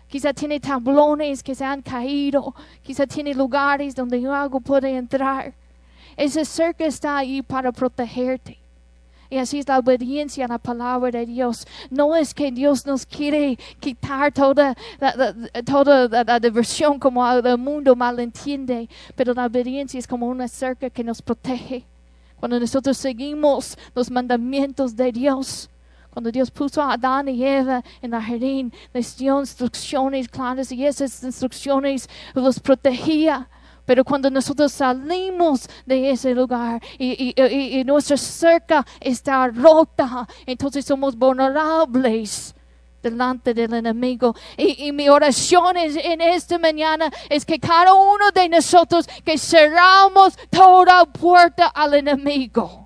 Quizá 0.07 0.33
tiene 0.33 0.61
tablones 0.61 1.43
que 1.43 1.55
se 1.55 1.65
han 1.65 1.83
caído, 1.83 2.55
quizá 2.83 3.07
tiene 3.07 3.35
lugares 3.35 3.95
donde 3.97 4.25
algo 4.29 4.61
puede 4.61 4.95
entrar. 4.97 5.55
Esa 6.17 6.45
cerca 6.45 6.85
está 6.85 7.17
ahí 7.19 7.43
para 7.43 7.73
protegerte. 7.73 8.59
Y 9.31 9.39
así 9.39 9.61
es 9.61 9.67
la 9.67 9.79
obediencia 9.79 10.45
a 10.45 10.49
la 10.49 10.59
palabra 10.59 11.11
de 11.11 11.25
Dios. 11.25 11.67
No 11.89 12.15
es 12.15 12.35
que 12.35 12.53
Dios 12.53 12.85
nos 12.85 13.07
quiere 13.07 13.59
quitar 13.81 14.31
toda 14.31 14.77
la, 15.01 15.15
la- 15.17 15.63
toda 15.63 16.07
la, 16.07 16.23
la 16.23 16.39
diversión 16.39 16.99
como 16.99 17.27
el 17.31 17.57
mundo 17.57 17.97
malentiende, 17.97 18.91
pero 19.17 19.33
la 19.33 19.47
obediencia 19.47 19.99
es 19.99 20.07
como 20.07 20.27
una 20.29 20.49
cerca 20.49 20.91
que 20.91 21.03
nos 21.03 21.23
protege. 21.23 21.85
Cuando 22.39 22.61
nosotros 22.61 22.99
seguimos 22.99 23.79
los 23.95 24.11
mandamientos 24.11 24.95
de 24.97 25.11
Dios, 25.13 25.71
cuando 26.11 26.31
Dios 26.31 26.51
puso 26.51 26.83
a 26.83 26.93
Adán 26.93 27.27
y 27.29 27.43
Eva 27.43 27.83
en 28.03 28.13
el 28.13 28.21
jardín, 28.21 28.71
les 28.93 29.17
dio 29.17 29.41
instrucciones 29.41 30.29
claras 30.29 30.71
y 30.73 30.85
esas 30.85 31.23
instrucciones 31.23 32.07
los 32.35 32.61
protegía. 32.61 33.49
Pero 33.85 34.05
cuando 34.05 34.31
nosotros 34.31 34.73
salimos 34.73 35.69
de 35.85 36.11
ese 36.11 36.35
lugar 36.35 36.81
y, 36.99 37.35
y- 37.37 37.43
y- 37.43 37.81
y 37.81 37.85
nuestra 37.85 38.17
cerca 38.17 38.87
está 39.01 39.49
rota, 39.49 40.27
entonces 40.47 40.85
somos 40.85 41.17
vulnerables 41.17 42.55
delante 43.03 43.53
del 43.53 43.75
enemigo. 43.75 44.35
Y, 44.57 44.93
mi 44.93 45.09
oración 45.09 45.77
es- 45.77 45.97
en 45.97 46.21
esta 46.21 46.59
mañana 46.59 47.11
es 47.29 47.45
que 47.45 47.59
cada 47.59 47.93
uno 47.95 48.31
de 48.33 48.49
nosotros 48.49 49.07
que 49.25 49.37
cerramos 49.37 50.35
toda 50.51 51.05
puerta 51.05 51.67
al 51.67 51.95
enemigo 51.95 52.79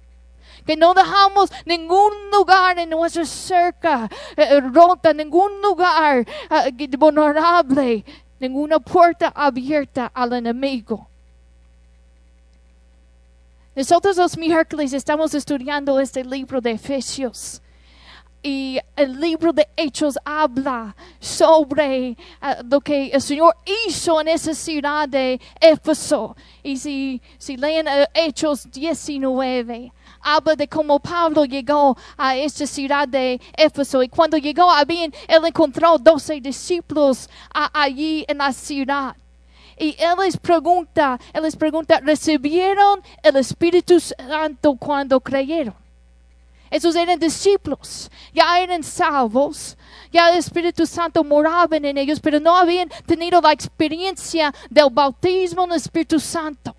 que 0.65 0.76
no 0.76 0.95
dejamos 0.95 1.49
ningún 1.65 2.11
lugar 2.33 2.76
en 2.81 2.91
nuestra 2.91 3.25
cerca 3.25 4.09
eh, 4.37 4.59
rota, 4.61 5.12
ningún 5.12 5.62
lugar 5.62 6.26
eh, 6.50 6.88
vulnerable, 6.99 8.05
ninguna 8.38 8.78
puerta 8.78 9.33
abierta 9.35 10.11
al 10.14 10.33
enemigo. 10.33 11.09
Nosotros 13.75 14.16
los 14.16 14.38
miércoles 14.38 14.93
estamos 14.93 15.35
estudiando 15.35 16.00
este 16.00 16.25
libro 16.25 16.61
de 16.61 16.73
Efesios. 16.73 17.61
Y 18.43 18.78
el 18.95 19.21
libro 19.21 19.52
de 19.52 19.66
Hechos 19.76 20.16
habla 20.25 20.95
sobre 21.19 22.11
eh, 22.11 22.16
lo 22.71 22.81
que 22.81 23.09
el 23.09 23.21
Señor 23.21 23.57
hizo 23.87 24.21
en 24.21 24.28
esa 24.28 24.55
ciudad 24.55 25.09
de 25.09 25.40
Éfeso. 25.61 26.37
Y 26.62 26.76
si, 26.76 27.21
si 27.38 27.57
leen 27.57 27.88
eh, 27.88 28.07
Hechos 28.14 28.71
19, 28.71 29.93
habla 30.21 30.55
de 30.55 30.69
cómo 30.69 31.00
Pablo 31.00 31.45
llegó 31.45 31.97
a 32.16 32.37
esta 32.37 32.66
ciudad 32.66 33.09
de 33.09 33.40
Éfeso. 33.57 34.02
Y 34.02 34.09
cuando 34.09 34.37
llegó, 34.37 34.71
habían, 34.71 35.12
él 35.26 35.45
encontró 35.45 35.99
12 35.99 36.40
discípulos 36.40 37.28
allí 37.73 38.25
en 38.28 38.38
la 38.38 38.52
ciudad. 38.52 39.16
Y 39.78 39.95
él 39.99 40.14
les 40.21 40.37
pregunta, 40.37 41.19
él 41.33 41.43
les 41.43 41.57
pregunta, 41.57 42.00
¿recibieron 42.00 43.02
el 43.23 43.37
Espíritu 43.37 44.00
Santo 44.00 44.75
cuando 44.76 45.21
creyeron? 45.21 45.75
Esos 46.70 46.96
eran 46.96 47.18
discípulos, 47.18 48.11
ya 48.35 48.61
eran 48.61 48.82
salvos, 48.82 49.76
ya 50.12 50.30
el 50.30 50.38
Espíritu 50.38 50.87
Santo 50.87 51.23
moraba 51.23 51.76
en 51.76 51.96
ellos, 51.96 52.20
pero 52.20 52.40
no 52.40 52.56
habían 52.56 52.88
tenido 53.06 53.40
la 53.40 53.52
experiencia 53.52 54.52
del 54.68 54.88
bautismo 54.90 55.64
en 55.64 55.73
el 55.73 55.76
Espíritu 55.76 56.18
Santo. 56.18 56.75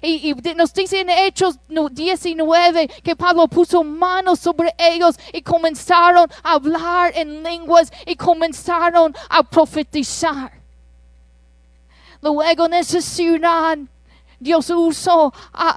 Y, 0.00 0.34
nos 0.56 0.72
dice 0.72 1.00
en 1.00 1.10
Hechos 1.10 1.58
no- 1.68 1.88
19 1.88 2.88
que 3.04 3.14
Pablo 3.14 3.46
puso 3.46 3.84
manos 3.84 4.40
sobre 4.40 4.74
ellos 4.78 5.16
y 5.32 5.42
comenzaron 5.42 6.28
a 6.42 6.52
hablar 6.52 7.12
en 7.14 7.42
lenguas 7.42 7.92
y 8.06 8.16
comenzaron 8.16 9.14
a 9.28 9.42
profetizar. 9.42 10.50
Luego 12.20 12.42
en 12.64 12.74
Dios 14.42 14.68
usó 14.70 15.32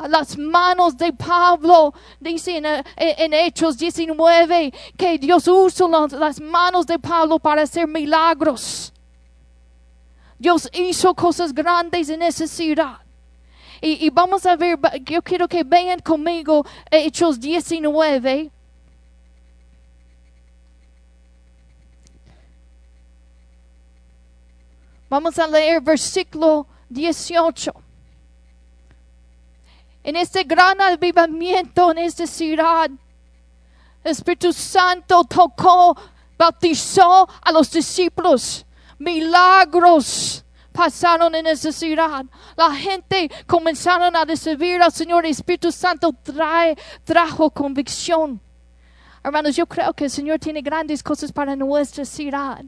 las 0.09 0.37
manos 0.37 0.97
de 0.97 1.13
Pablo. 1.13 1.93
Dice 2.19 2.57
en, 2.57 2.65
eh, 2.65 3.45
Hechos 3.45 3.77
19 3.77 4.73
que 4.97 5.19
Dios 5.19 5.47
usó 5.47 5.87
las, 5.87 6.41
manos 6.41 6.87
de 6.87 6.97
Pablo 6.97 7.37
para 7.39 7.61
hacer 7.61 7.87
milagros. 7.87 8.91
Dios 10.37 10.69
hizo 10.73 11.13
cosas 11.13 11.53
grandes 11.53 12.09
en 12.09 12.21
esa 12.23 12.47
ciudad. 12.47 12.97
Y, 13.81 14.05
y 14.05 14.09
vamos 14.09 14.45
a 14.45 14.55
ver, 14.55 14.79
yo 15.03 15.21
quiero 15.21 15.47
que 15.47 15.63
vean 15.63 15.99
conmigo 15.99 16.65
Hechos 16.89 17.39
19. 17.39 18.51
Vamos 25.07 25.37
a 25.37 25.47
leer 25.47 25.81
versículo 25.81 26.65
18. 26.89 27.84
En 30.05 30.15
este 30.15 30.43
gran 30.43 30.79
avivamiento 30.79 31.89
en 31.89 31.97
esta 31.97 32.27
ciudad, 32.27 32.91
el 34.03 34.11
Espíritu 34.11 34.53
Santo 34.53 35.23
tocó, 35.23 35.97
bautizó 36.37 37.27
a 37.41 37.51
los 37.51 37.71
discípulos. 37.71 38.63
Milagros 38.99 40.45
pasaron 40.71 41.33
en 41.33 41.47
esa 41.47 41.71
ciudad. 41.71 42.23
La 42.55 42.71
gente 42.75 43.31
comenzaron 43.47 44.15
a 44.15 44.25
recibir 44.25 44.79
al 44.79 44.91
Señor. 44.91 45.25
El 45.25 45.31
Espíritu 45.31 45.71
Santo 45.71 46.13
trae, 46.21 46.77
trajo 47.03 47.49
convicción. 47.49 48.39
Hermanos, 49.23 49.55
yo 49.55 49.65
creo 49.65 49.91
que 49.91 50.03
el 50.03 50.11
Señor 50.11 50.37
tiene 50.37 50.61
grandes 50.61 51.01
cosas 51.01 51.31
para 51.31 51.55
nuestra 51.55 52.05
ciudad. 52.05 52.63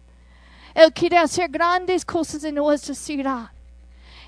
Él 0.73 0.91
quiere 0.91 1.19
hacer 1.19 1.51
grandes 1.51 2.03
cosas 2.03 2.43
en 2.45 2.55
nuestra 2.55 2.95
ciudad. 2.95 3.51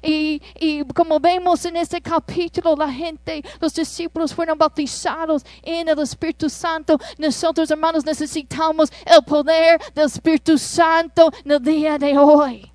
Y, 0.01 0.83
como 0.93 1.19
vemos 1.19 1.65
en 1.65 1.77
este 1.77 2.01
capítulo, 2.01 2.75
la 2.75 2.91
gente, 2.91 3.43
los 3.59 3.73
discípulos 3.73 4.33
fueron 4.33 4.57
bautizados 4.57 5.45
en 5.61 5.87
el 5.87 5.99
Espíritu 5.99 6.49
Santo. 6.49 6.97
Nosotros, 7.17 7.69
hermanos, 7.71 8.05
necesitamos 8.05 8.91
el 9.05 9.23
poder 9.23 9.81
del 9.93 10.05
Espíritu 10.05 10.57
Santo 10.57 11.31
en 11.45 11.51
el 11.51 11.63
día 11.63 11.97
de 11.97 12.17
hoy. 12.17 12.71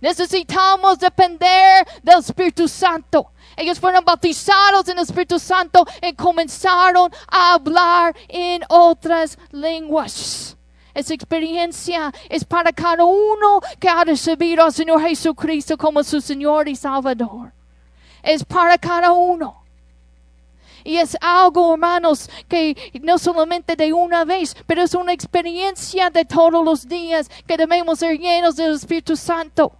Necesitamos 0.00 0.98
depender 0.98 1.86
del 2.02 2.20
Espíritu 2.20 2.68
Santo. 2.68 3.32
Ellos 3.56 3.80
fueron 3.80 4.04
bautizados 4.04 4.86
en 4.88 4.98
el 4.98 5.04
Espíritu 5.04 5.38
Santo 5.38 5.84
y 6.00 6.14
comenzaron 6.14 7.10
a 7.26 7.54
hablar 7.54 8.14
en 8.28 8.62
otras 8.68 9.36
lenguas. 9.50 10.57
Esa 10.98 11.14
experiencia 11.14 12.12
es 12.28 12.44
para 12.44 12.72
cada 12.72 13.04
uno 13.04 13.60
que 13.78 13.88
ha 13.88 14.02
recibido 14.02 14.64
al 14.64 14.72
Señor 14.72 15.00
Jesucristo 15.00 15.78
como 15.78 16.02
su 16.02 16.20
Señor 16.20 16.66
y 16.66 16.74
Salvador. 16.74 17.52
Es 18.20 18.44
para 18.44 18.76
cada 18.76 19.12
uno. 19.12 19.62
Y 20.82 20.96
es 20.96 21.16
algo, 21.20 21.74
hermanos, 21.74 22.28
que 22.48 22.74
no 23.00 23.16
solamente 23.16 23.76
de 23.76 23.92
una 23.92 24.24
vez, 24.24 24.56
pero 24.66 24.82
es 24.82 24.92
una 24.92 25.12
experiencia 25.12 26.10
de 26.10 26.24
todos 26.24 26.64
los 26.64 26.88
días 26.88 27.30
que 27.46 27.56
debemos 27.56 28.00
ser 28.00 28.18
llenos 28.18 28.56
del 28.56 28.74
Espíritu 28.74 29.14
Santo. 29.14 29.70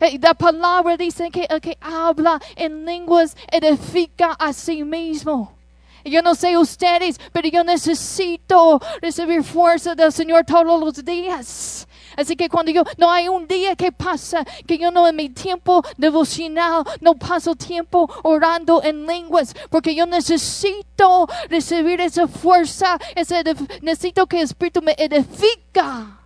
Eh, 0.00 0.18
la 0.20 0.34
palabra 0.34 0.96
dice 0.96 1.30
que 1.30 1.46
el 1.48 1.60
que 1.60 1.78
habla 1.80 2.40
en 2.56 2.84
lenguas 2.84 3.36
edifica 3.48 4.32
a 4.32 4.52
sí 4.52 4.82
mismo. 4.82 5.59
Yo 6.04 6.22
no 6.22 6.34
sé 6.34 6.56
ustedes, 6.56 7.18
pero 7.32 7.48
yo 7.48 7.64
necesito 7.64 8.80
recibir 9.00 9.44
fuerza 9.44 9.94
del 9.94 10.12
Señor 10.12 10.44
todos 10.44 10.80
los 10.80 11.04
días. 11.04 11.86
Así 12.16 12.36
que 12.36 12.48
cuando 12.48 12.72
yo, 12.72 12.82
no 12.98 13.10
hay 13.10 13.28
un 13.28 13.46
día 13.46 13.76
que 13.76 13.92
pasa 13.92 14.44
que 14.66 14.78
yo 14.78 14.90
no 14.90 15.06
en 15.06 15.16
mi 15.16 15.30
tiempo 15.30 15.82
devocional, 15.96 16.84
no 17.00 17.14
paso 17.14 17.54
tiempo 17.54 18.10
orando 18.22 18.82
en 18.82 19.06
lenguas, 19.06 19.54
porque 19.70 19.94
yo 19.94 20.06
necesito 20.06 21.28
recibir 21.48 22.00
esa 22.00 22.26
fuerza, 22.26 22.98
ese, 23.14 23.42
necesito 23.82 24.26
que 24.26 24.38
el 24.38 24.44
Espíritu 24.44 24.82
me 24.82 24.94
edifica. 24.98 26.18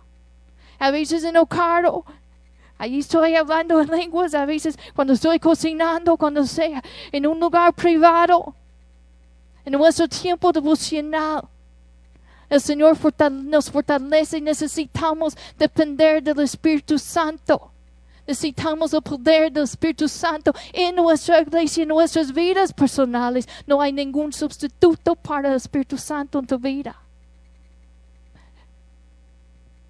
A 0.79 0.91
veces 0.91 1.23
en 1.23 1.35
el 1.35 1.47
carro, 1.47 2.03
Allí 2.77 2.99
estoy 2.99 3.35
hablando 3.35 3.79
en 3.79 3.87
lenguas 3.87 4.33
a 4.33 4.45
veces 4.45 4.77
cuando 4.93 5.13
estoy 5.13 5.39
cocinando, 5.39 6.17
cuando 6.17 6.45
sea 6.45 6.83
en 7.11 7.25
un 7.25 7.39
lugar 7.39 7.73
privado, 7.73 8.53
en 9.65 9.73
nuestro 9.73 10.07
tiempo 10.07 10.51
devocional. 10.51 11.47
El 12.49 12.61
Señor 12.61 12.97
nos 13.31 13.71
fortalece 13.71 14.37
y 14.37 14.41
necesitamos 14.41 15.35
depender 15.57 16.21
del 16.21 16.39
Espíritu 16.41 16.99
Santo. 16.99 17.71
Necesitamos 18.27 18.93
el 18.93 19.01
poder 19.01 19.51
del 19.51 19.63
Espíritu 19.63 20.07
Santo 20.07 20.53
en 20.73 20.95
nuestra 20.95 21.41
iglesia, 21.41 21.83
en 21.83 21.89
nuestras 21.89 22.31
vidas 22.31 22.73
personales. 22.73 23.47
No 23.67 23.81
hay 23.81 23.91
ningún 23.91 24.31
sustituto 24.31 25.15
para 25.15 25.49
el 25.49 25.55
Espíritu 25.55 25.97
Santo 25.97 26.39
en 26.39 26.47
tu 26.47 26.57
vida. 26.57 26.95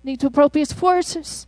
Ni 0.03 0.17
tus 0.17 0.31
propias 0.31 0.73
fuerzas, 0.73 1.47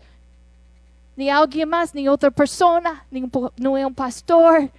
ni 1.15 1.29
alguien 1.29 1.69
más, 1.69 1.93
ni 1.93 2.07
otra 2.07 2.31
persona, 2.31 3.05
ni 3.12 3.22
un, 3.22 3.31
un 3.67 3.93
pastor, 3.93 4.72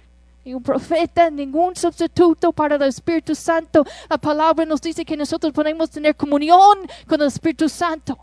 un 0.45 0.63
profeta, 0.63 1.29
ningún 1.29 1.75
sustituto 1.75 2.51
para 2.51 2.75
el 2.75 2.83
Espíritu 2.83 3.35
Santo. 3.35 3.85
La 4.09 4.17
palabra 4.17 4.65
nos 4.65 4.81
dice 4.81 5.05
que 5.05 5.17
nosotros 5.17 5.53
podemos 5.53 5.89
tener 5.89 6.15
comunión 6.15 6.79
con 7.07 7.21
el 7.21 7.27
Espíritu 7.27 7.69
Santo. 7.69 8.17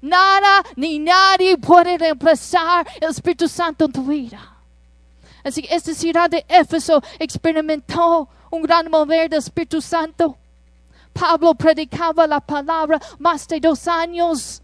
Nada 0.00 0.62
ni 0.76 0.98
nadie 0.98 1.56
puede 1.56 1.98
reemplazar 1.98 2.86
el 3.00 3.10
Espíritu 3.10 3.48
Santo 3.48 3.86
en 3.86 3.92
tu 3.92 4.04
vida. 4.04 4.40
Así 5.42 5.62
que 5.62 5.74
esta 5.74 5.94
ciudad 5.94 6.30
de 6.30 6.44
Éfeso 6.48 7.02
experimentó 7.18 8.28
un 8.50 8.62
gran 8.62 8.90
mover 8.90 9.28
del 9.28 9.38
Espíritu 9.38 9.80
Santo. 9.80 10.36
Pablo 11.12 11.54
predicaba 11.54 12.26
la 12.26 12.40
palabra 12.40 13.00
más 13.18 13.46
de 13.48 13.60
dos 13.60 13.88
años 13.88 14.62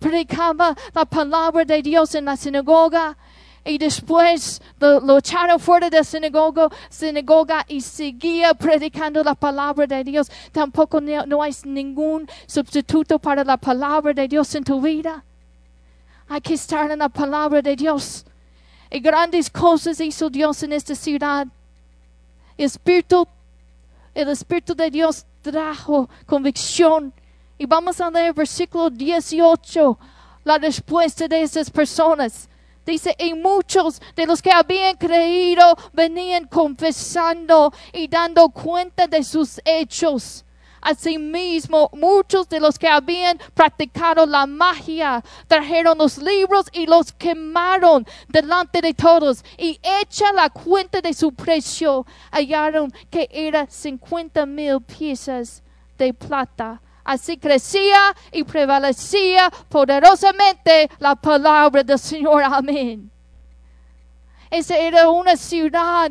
predicaba 0.00 0.74
la 0.94 1.04
palabra 1.04 1.64
de 1.64 1.82
Dios 1.82 2.14
en 2.14 2.24
la 2.24 2.36
sinagoga 2.36 3.16
y 3.64 3.76
después 3.78 4.60
lo, 4.78 5.18
echaron 5.18 5.60
fuera 5.60 5.90
de 5.90 5.98
la 5.98 6.04
sinagoga, 6.04 6.68
sinagoga 6.88 7.64
y 7.68 7.80
seguía 7.80 8.54
predicando 8.54 9.22
la 9.22 9.34
palabra 9.34 9.86
de 9.86 10.02
Dios. 10.02 10.30
Tampoco 10.50 11.00
no, 11.00 11.42
hay 11.42 11.54
ningún 11.64 12.28
sustituto 12.46 13.18
para 13.18 13.44
la 13.44 13.56
palabra 13.56 14.14
de 14.14 14.26
Dios 14.26 14.54
en 14.54 14.64
tu 14.64 14.80
vida. 14.80 15.22
Hay 16.28 16.40
que 16.40 16.54
estar 16.54 16.90
en 16.90 17.00
la 17.00 17.08
palabra 17.08 17.60
de 17.60 17.76
Dios. 17.76 18.24
Y 18.90 19.00
grandes 19.00 19.50
cosas 19.50 20.00
hizo 20.00 20.30
Dios 20.30 20.62
en 20.62 20.72
esta 20.72 20.94
ciudad. 20.94 21.46
El 22.56 22.64
Espíritu, 22.64 23.26
el 24.14 24.28
Espíritu 24.30 24.74
de 24.74 24.90
Dios 24.90 25.26
trajo 25.42 26.08
convicción 26.26 27.12
y 27.58 27.66
vamos 27.66 28.00
a 28.00 28.10
leer 28.10 28.32
versículo 28.32 28.88
18, 28.88 29.98
la 30.44 30.56
respuesta 30.56 31.28
de 31.28 31.42
esas 31.42 31.70
personas. 31.70 32.48
Dice, 32.86 33.14
y 33.18 33.34
muchos 33.34 34.00
de 34.16 34.26
los 34.26 34.40
que 34.42 34.50
habían 34.50 34.96
creído 34.96 35.76
venían 35.92 36.46
confesando 36.46 37.72
y 37.92 38.08
dando 38.08 38.48
cuenta 38.48 39.06
de 39.06 39.22
sus 39.22 39.60
hechos. 39.64 40.44
Asimismo, 40.80 41.90
muchos 41.92 42.48
de 42.48 42.58
los 42.58 42.78
que 42.78 42.88
habían 42.88 43.38
practicado 43.52 44.24
la 44.24 44.46
magia 44.46 45.22
trajeron 45.46 45.98
los 45.98 46.16
libros 46.16 46.66
y 46.72 46.86
los 46.86 47.12
quemaron 47.12 48.06
delante 48.28 48.80
de 48.80 48.94
todos. 48.94 49.44
Y 49.58 49.78
hecha 49.82 50.32
la 50.32 50.48
cuenta 50.48 51.02
de 51.02 51.12
su 51.12 51.32
precio, 51.32 52.06
hallaron 52.30 52.90
que 53.10 53.28
era 53.30 53.66
cincuenta 53.68 54.46
mil 54.46 54.80
piezas 54.80 55.62
de 55.98 56.14
plata 56.14 56.80
Así 57.04 57.36
crecía 57.36 58.14
y 58.32 58.44
prevalecía 58.44 59.50
poderosamente 59.68 60.90
la 60.98 61.14
palabra 61.16 61.82
del 61.82 61.98
Señor. 61.98 62.42
Amén. 62.44 63.10
Esa 64.50 64.76
era 64.76 65.08
una 65.08 65.36
ciudad 65.36 66.10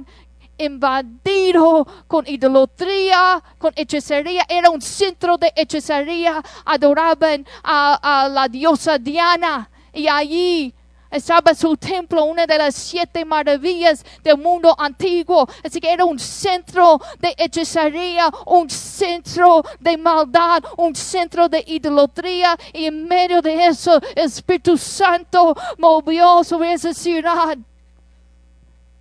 invadido 0.58 1.88
con 2.08 2.28
idolatría, 2.28 3.42
con 3.58 3.74
hechicería. 3.76 4.46
Era 4.48 4.70
un 4.70 4.82
centro 4.82 5.38
de 5.38 5.52
hechicería. 5.56 6.42
Adoraban 6.66 7.46
a, 7.64 8.24
a 8.24 8.30
la 8.30 8.48
diosa 8.48 8.98
Diana. 8.98 9.70
Y 9.94 10.08
allí 10.08 10.74
estaba 11.12 11.56
su 11.56 11.76
templo, 11.76 12.24
una 12.26 12.46
de 12.46 12.58
las 12.58 12.76
siete 12.76 13.26
maravillas 13.26 14.06
del 14.24 14.38
mundo 14.38 14.76
antiguo. 14.78 15.48
Así 15.64 15.80
que 15.80 15.92
era 15.92 16.06
un 16.06 16.20
centro 16.20 17.00
de 17.20 17.34
hechicería, 17.38 18.30
un 18.46 18.70
centro 18.70 19.64
de 19.80 19.98
maldad, 19.98 20.64
un 20.78 20.96
centro 20.96 21.50
de 21.50 21.64
idolatría. 21.66 22.56
Y 22.74 22.86
en 22.86 23.08
medio 23.08 23.42
de 23.42 23.68
eso, 23.68 24.00
el 24.16 24.26
Espíritu 24.26 24.78
Santo 24.78 25.56
movió 25.78 26.44
sobre 26.44 26.74
esa 26.74 26.94
ciudad. 26.94 27.58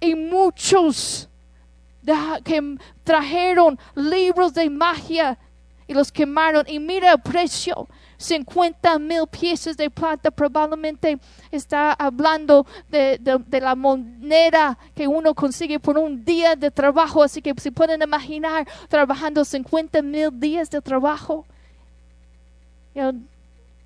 Y 0.00 0.14
muchos 0.14 1.28
que 2.42 2.78
trajeron 3.04 3.78
libros 3.94 4.54
de 4.54 4.70
magia 4.70 5.38
y 5.86 5.92
los 5.92 6.10
quemaron. 6.10 6.64
Y 6.68 6.78
mira 6.78 7.12
el 7.12 7.20
precio. 7.20 7.86
50 8.18 8.98
mil 8.98 9.26
piezas 9.30 9.76
de 9.76 9.88
plata, 9.88 10.30
probablemente 10.30 11.18
está 11.50 11.92
hablando 11.92 12.66
de, 12.90 13.18
la 13.60 13.74
moneda 13.74 14.76
que 14.94 15.06
uno 15.06 15.34
consigue 15.34 15.78
por 15.78 15.96
un 15.96 16.24
día 16.24 16.56
de 16.56 16.70
trabajo. 16.70 17.22
Así 17.22 17.40
que 17.40 17.54
se 17.58 17.72
pueden 17.72 18.02
imaginar 18.02 18.66
trabajando 18.88 19.44
50 19.44 20.02
mil 20.02 20.30
días 20.38 20.68
de 20.68 20.80
trabajo. 20.80 21.46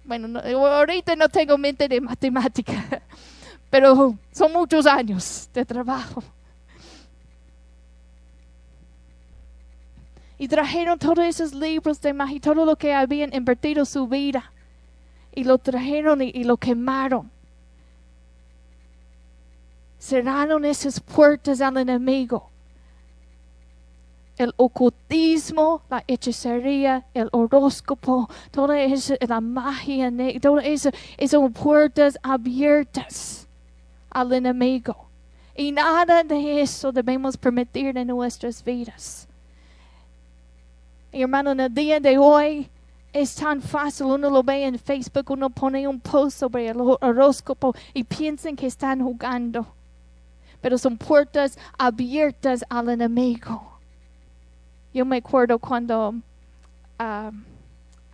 bueno, 0.05 0.41
ahorita 0.41 1.15
no 1.15 1.29
tengo 1.29 1.59
mente 1.59 1.87
de 1.87 2.01
matemática, 2.01 3.03
pero 3.71 4.17
son 4.33 4.53
muchos 4.53 4.87
años 4.87 5.49
de 5.53 5.65
trabajo. 5.65 6.23
Y 10.43 10.49
trajeron 10.49 10.99
todos 10.99 11.21
esos 11.21 11.55
libros 11.55 12.01
de 12.01 12.13
magia, 12.13 12.41
todo 12.41 12.65
lo 12.65 12.75
que 12.75 12.93
habían 12.93 13.33
invertido 13.33 13.85
su 13.85 14.09
vida. 14.09 14.51
Y 15.33 15.45
lo 15.45 15.57
trajeron 15.57 16.21
y, 16.21 16.43
lo 16.43 16.57
quemaron. 16.57 17.31
Cerraron 20.01 20.65
esas 20.65 20.99
puertas 20.99 21.61
al 21.61 21.77
enemigo. 21.77 22.51
El 24.37 24.53
ocultismo, 24.57 25.83
la 25.89 26.03
hechicería, 26.09 27.07
el 27.15 27.29
horóscopo, 27.31 28.29
toda 28.51 28.81
esa, 28.81 29.15
la 29.21 29.41
magia, 29.41 30.11
todas 30.41 30.65
esas, 30.65 30.93
esas 31.19 31.53
puertas 31.53 32.19
abiertas 32.21 33.47
al 34.11 34.33
enemigo. 34.33 35.07
Y 35.55 35.71
nada 35.71 36.25
de 36.25 36.63
eso 36.63 36.91
debemos 36.91 37.37
permitir 37.37 37.97
en 37.97 38.09
nuestras 38.09 38.65
vidas. 38.65 39.29
Hermano, 41.13 41.51
en 41.53 41.61
el 41.61 41.75
día 41.75 42.01
de 42.01 42.17
hoy, 42.17 42.69
Es 43.13 43.35
tan 43.35 43.61
fácil, 43.61 44.07
uno 44.07 44.31
lo 44.31 44.43
ve 44.43 44.65
en 44.65 44.79
Facebook, 44.79 45.31
uno 45.31 45.51
pone 45.51 45.87
un 45.87 46.01
post 46.01 46.39
sobre 46.39 46.69
el 46.69 46.81
horóscopo 46.81 47.75
y 47.93 48.05
piensan 48.05 48.57
que 48.57 48.67
están 48.67 49.03
jugando. 49.03 49.67
Pero 50.63 50.79
son 50.79 50.97
puertas 50.97 51.59
abiertas 51.77 52.65
al 52.71 52.89
enemigo. 52.89 53.79
Yo 54.95 55.05
me 55.05 55.19
acuerdo 55.19 55.59
cuando 55.59 56.15
ah, 56.99 57.31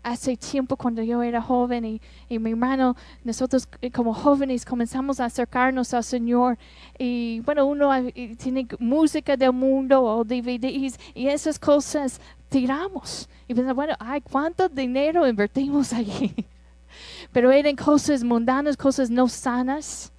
hace 0.03 0.37
tiempo 0.37 0.77
cuando 0.77 1.01
yo 1.03 1.23
era 1.23 1.41
joven 1.41 1.85
y, 1.85 2.01
y, 2.29 2.39
mi 2.41 2.51
hermano, 2.51 2.97
nosotros 3.23 3.69
eh, 3.81 3.93
como 3.93 4.13
jóvenes 4.15 4.65
comenzamos 4.65 5.21
a 5.21 5.27
acercarnos 5.27 5.95
al 5.95 6.03
Señor 6.03 6.59
y 6.99 7.41
bueno, 7.41 7.67
uno 7.67 7.91
tiene 8.37 8.67
música 8.81 9.37
del 9.37 9.53
mundo 9.53 10.03
o 10.03 10.25
DVDs 10.25 10.99
y 11.15 11.29
esas 11.29 11.59
cosas 11.59 12.21
tiramos. 12.49 13.29
Y 13.47 13.55
pensamos, 13.55 13.77
bueno, 13.77 13.95
ay, 13.99 14.21
¿cuánto 14.21 14.69
dinero 14.69 15.27
invertimos 15.27 15.93
allí? 15.93 16.35
Pero 17.33 17.53
eran 17.53 17.77
cosas 17.77 18.25
mundanas, 18.25 18.77
cosas 18.77 19.11
no 19.11 19.29
sanas. 19.29 20.13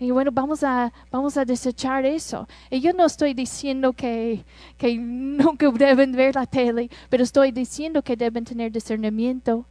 Y 0.00 0.12
bueno, 0.12 0.30
vamos 0.32 0.62
a, 0.62 0.92
vamos 1.10 1.36
a 1.36 1.44
desechar 1.44 2.06
eso. 2.06 2.46
Y 2.70 2.80
yo 2.80 2.92
no 2.92 3.04
estoy 3.06 3.34
diciendo 3.34 3.92
que, 3.92 4.44
que 4.76 4.96
nunca 4.98 5.70
deben 5.70 6.12
ver 6.12 6.36
la 6.36 6.46
tele, 6.46 6.88
pero 7.08 7.24
estoy 7.24 7.50
diciendo 7.50 8.02
que 8.02 8.16
deben 8.16 8.44
tener 8.44 8.70
discernimiento. 8.70 9.64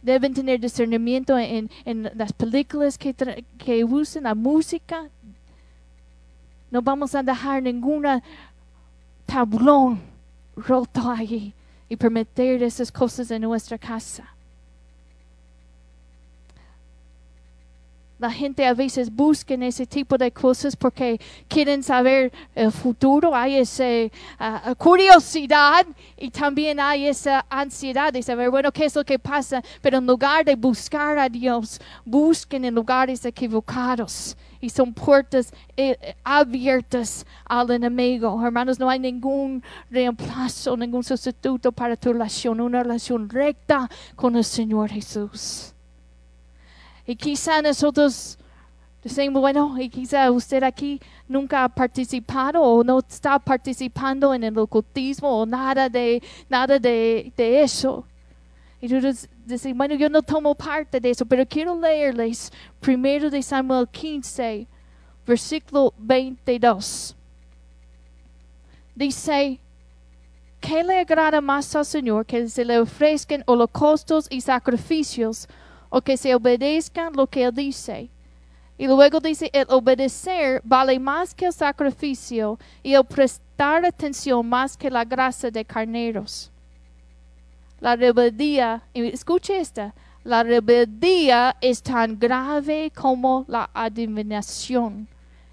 Deben 0.00 0.32
tener 0.32 0.60
discernimiento 0.60 1.36
en, 1.36 1.68
en 1.84 2.10
las 2.14 2.32
películas 2.32 2.96
que, 2.96 3.12
que 3.58 3.82
usan, 3.82 4.22
la 4.22 4.34
música. 4.36 5.08
No 6.70 6.80
vamos 6.80 7.16
a 7.16 7.22
dejar 7.24 7.64
ninguna 7.64 8.22
tablón 9.26 10.00
roto 10.58 11.10
allí 11.10 11.54
y 11.88 11.96
permitir 11.96 12.62
esas 12.62 12.92
cosas 12.92 13.30
en 13.30 13.42
nuestra 13.42 13.78
casa. 13.78 14.34
La 18.18 18.32
gente 18.32 18.66
a 18.66 18.74
veces 18.74 19.14
busca 19.14 19.54
ese 19.54 19.86
tipo 19.86 20.18
de 20.18 20.32
cosas 20.32 20.74
porque 20.74 21.20
quieren 21.46 21.84
saber 21.84 22.32
el 22.54 22.72
futuro. 22.72 23.32
Hay 23.32 23.56
esa 23.56 23.84
uh, 23.84 24.74
curiosidad 24.76 25.86
y 26.16 26.30
también 26.30 26.80
hay 26.80 27.06
esa 27.06 27.46
ansiedad 27.48 28.12
de 28.12 28.22
saber, 28.22 28.50
bueno, 28.50 28.72
qué 28.72 28.86
es 28.86 28.96
lo 28.96 29.04
que 29.04 29.20
pasa. 29.20 29.62
Pero 29.80 29.98
en 29.98 30.06
lugar 30.06 30.44
de 30.44 30.56
buscar 30.56 31.16
a 31.16 31.28
Dios, 31.28 31.80
busquen 32.04 32.64
en 32.64 32.74
lugares 32.74 33.24
equivocados. 33.24 34.36
Y 34.60 34.68
son 34.68 34.92
puertas 34.92 35.52
eh, 35.76 36.16
abiertas 36.24 37.24
al 37.44 37.70
enemigo. 37.70 38.44
Hermanos, 38.44 38.80
no 38.80 38.90
hay 38.90 38.98
ningún 38.98 39.62
reemplazo, 39.88 40.76
ningún 40.76 41.04
sustituto 41.04 41.70
para 41.70 41.94
tu 41.94 42.12
relación, 42.12 42.60
una 42.60 42.82
relación 42.82 43.28
recta 43.28 43.88
con 44.16 44.34
el 44.34 44.44
Señor 44.44 44.90
Jesús. 44.90 45.72
Y 47.08 47.16
quizá 47.16 47.62
nosotros 47.62 48.38
decimos, 49.02 49.40
bueno, 49.40 49.74
y 49.80 49.88
quizá 49.88 50.30
usted 50.30 50.62
aquí 50.62 51.00
nunca 51.26 51.64
ha 51.64 51.68
participado 51.70 52.62
o 52.62 52.84
no 52.84 52.98
está 52.98 53.38
participando 53.38 54.34
en 54.34 54.44
el 54.44 54.58
ocultismo 54.58 55.40
o 55.40 55.46
nada 55.46 55.88
de, 55.88 56.22
nada 56.50 56.78
de, 56.78 57.32
de 57.34 57.62
eso. 57.62 58.04
Y 58.78 58.88
tú 58.88 58.96
dices, 59.46 59.74
bueno, 59.74 59.94
yo 59.94 60.10
no 60.10 60.20
tomo 60.20 60.54
parte 60.54 61.00
de 61.00 61.08
eso, 61.08 61.24
pero 61.24 61.46
quiero 61.46 61.80
leerles 61.80 62.52
primero 62.78 63.30
de 63.30 63.42
Samuel 63.42 63.88
15, 63.88 64.66
versículo 65.26 65.94
22. 65.96 67.16
Dice, 68.94 69.58
¿qué 70.60 70.84
le 70.84 70.98
agrada 70.98 71.40
más 71.40 71.74
al 71.74 71.86
Señor 71.86 72.26
que 72.26 72.46
se 72.50 72.66
le 72.66 72.78
ofrezcan 72.78 73.42
holocaustos 73.46 74.26
y 74.28 74.42
sacrificios 74.42 75.48
o 75.88 76.00
que 76.00 76.16
se 76.16 76.34
obedezcan 76.34 77.12
lo 77.14 77.26
que 77.26 77.44
Él 77.44 77.54
dice. 77.54 78.10
Y 78.76 78.86
luego 78.86 79.18
dice, 79.18 79.50
el 79.52 79.66
obedecer 79.70 80.60
vale 80.64 80.98
más 81.00 81.34
que 81.34 81.46
el 81.46 81.52
sacrificio 81.52 82.58
y 82.82 82.94
el 82.94 83.04
prestar 83.04 83.84
atención 83.84 84.48
más 84.48 84.76
que 84.76 84.90
la 84.90 85.04
grasa 85.04 85.50
de 85.50 85.64
carneros. 85.64 86.52
La 87.80 87.96
rebeldía, 87.96 88.82
escuche 88.94 89.58
esta, 89.58 89.94
la 90.22 90.42
rebeldía 90.42 91.56
es 91.60 91.82
tan 91.82 92.18
grave 92.18 92.92
como 92.94 93.44
la 93.48 93.70
adivinación 93.72 95.08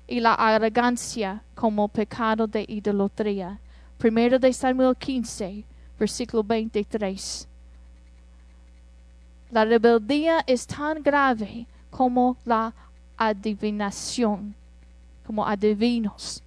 y 0.08 0.20
la 0.20 0.34
arrogancia 0.34 1.42
como 1.56 1.88
pecado 1.88 2.46
de 2.46 2.66
idolatría. 2.68 3.60
Primero 3.98 4.38
de 4.38 4.54
Samuel 4.54 4.96
15, 4.96 5.64
versículo 5.98 6.44
23. 6.44 7.48
La 9.52 9.64
rebeldía 9.64 10.44
es 10.48 10.66
tan 10.66 11.02
grave 11.02 11.68
como 11.90 12.36
la 12.46 12.74
adivinación, 13.18 14.56
como 15.26 15.46
adivinos. 15.46 16.42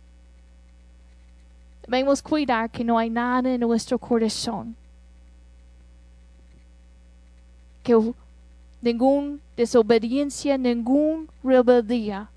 Debemos 1.86 2.20
cuidar 2.20 2.70
que 2.70 2.84
no 2.84 2.98
hay 2.98 3.08
nada 3.08 3.54
en 3.54 3.60
nuestro 3.60 3.98
corazón. 3.98 4.76
Que 7.82 8.12
ninguna 8.82 9.38
desobediencia, 9.56 10.58
ninguna 10.58 11.26
rebeldía, 11.42 12.28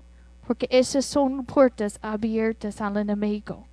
porque 0.46 0.66
esas 0.70 1.04
son 1.04 1.44
puertas 1.44 1.98
abiertas 2.00 2.80
al 2.80 2.96
enemigo. 2.96 3.66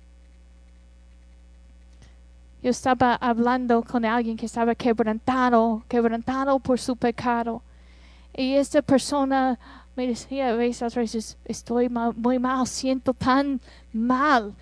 Yo 2.62 2.70
estaba 2.70 3.14
hablando 3.14 3.82
con 3.82 4.04
alguien 4.04 4.36
que 4.36 4.46
estaba 4.46 4.74
quebrantado, 4.74 5.82
quebrantado 5.88 6.58
por 6.58 6.78
su 6.78 6.94
pecado. 6.94 7.62
Y 8.34 8.54
esta 8.54 8.82
persona 8.82 9.58
me 9.96 10.06
decía 10.06 10.50
a 10.50 10.54
veces, 10.54 11.38
estoy 11.44 11.88
muy 11.88 12.38
mal, 12.38 12.66
siento 12.66 13.14
tan 13.14 13.60
mal. 13.92 14.54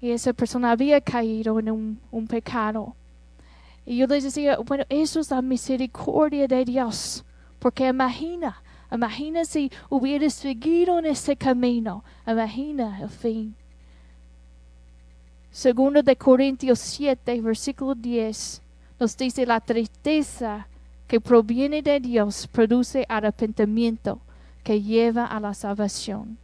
Y 0.00 0.10
esa 0.10 0.32
persona 0.32 0.70
había 0.70 1.00
caído 1.00 1.58
en 1.58 1.70
un, 1.70 2.00
un 2.12 2.26
pecado. 2.26 2.94
Y 3.84 3.96
yo 3.96 4.06
le 4.06 4.20
decía, 4.20 4.58
bueno, 4.58 4.84
eso 4.88 5.18
es 5.18 5.30
la 5.30 5.42
misericordia 5.42 6.46
de 6.46 6.64
Dios. 6.64 7.24
Porque 7.58 7.88
imagina, 7.88 8.62
imagina 8.92 9.44
si 9.44 9.70
hubieras 9.88 10.34
seguido 10.34 11.00
en 11.00 11.06
ese 11.06 11.36
camino. 11.36 12.04
Imagina 12.24 13.00
el 13.00 13.08
fin. 13.08 13.56
Segundo 15.52 16.02
de 16.02 16.14
Corintios 16.16 16.78
7, 16.78 17.40
versículo 17.40 17.94
10, 17.96 18.62
nos 19.00 19.16
dice 19.16 19.44
la 19.44 19.60
tristeza 19.60 20.68
que 21.08 21.20
proviene 21.20 21.82
de 21.82 21.98
Dios 21.98 22.46
produce 22.46 23.04
arrepentimiento 23.08 24.20
que 24.62 24.80
lleva 24.80 25.26
a 25.26 25.40
la 25.40 25.54
salvación. 25.54 26.38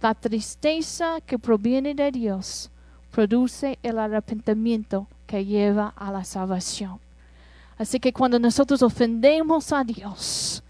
La 0.00 0.14
tristeza 0.14 1.20
que 1.26 1.36
proviene 1.38 1.94
de 1.94 2.12
Dios 2.12 2.70
produce 3.10 3.78
el 3.82 3.98
arrepentimiento 3.98 5.08
que 5.26 5.44
lleva 5.44 5.92
a 5.96 6.12
la 6.12 6.24
salvación. 6.24 7.00
Así 7.76 7.98
que 7.98 8.12
cuando 8.12 8.38
nosotros 8.38 8.82
ofendemos 8.82 9.72
a 9.72 9.82
Dios 9.82 10.62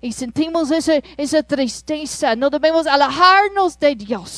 y 0.00 0.12
sentimos 0.12 0.70
esa, 0.70 0.94
esa 1.16 1.42
tristeza, 1.42 2.36
no 2.36 2.50
debemos 2.50 2.86
alejarnos 2.86 3.78
de 3.78 3.96
Dios 3.96 4.30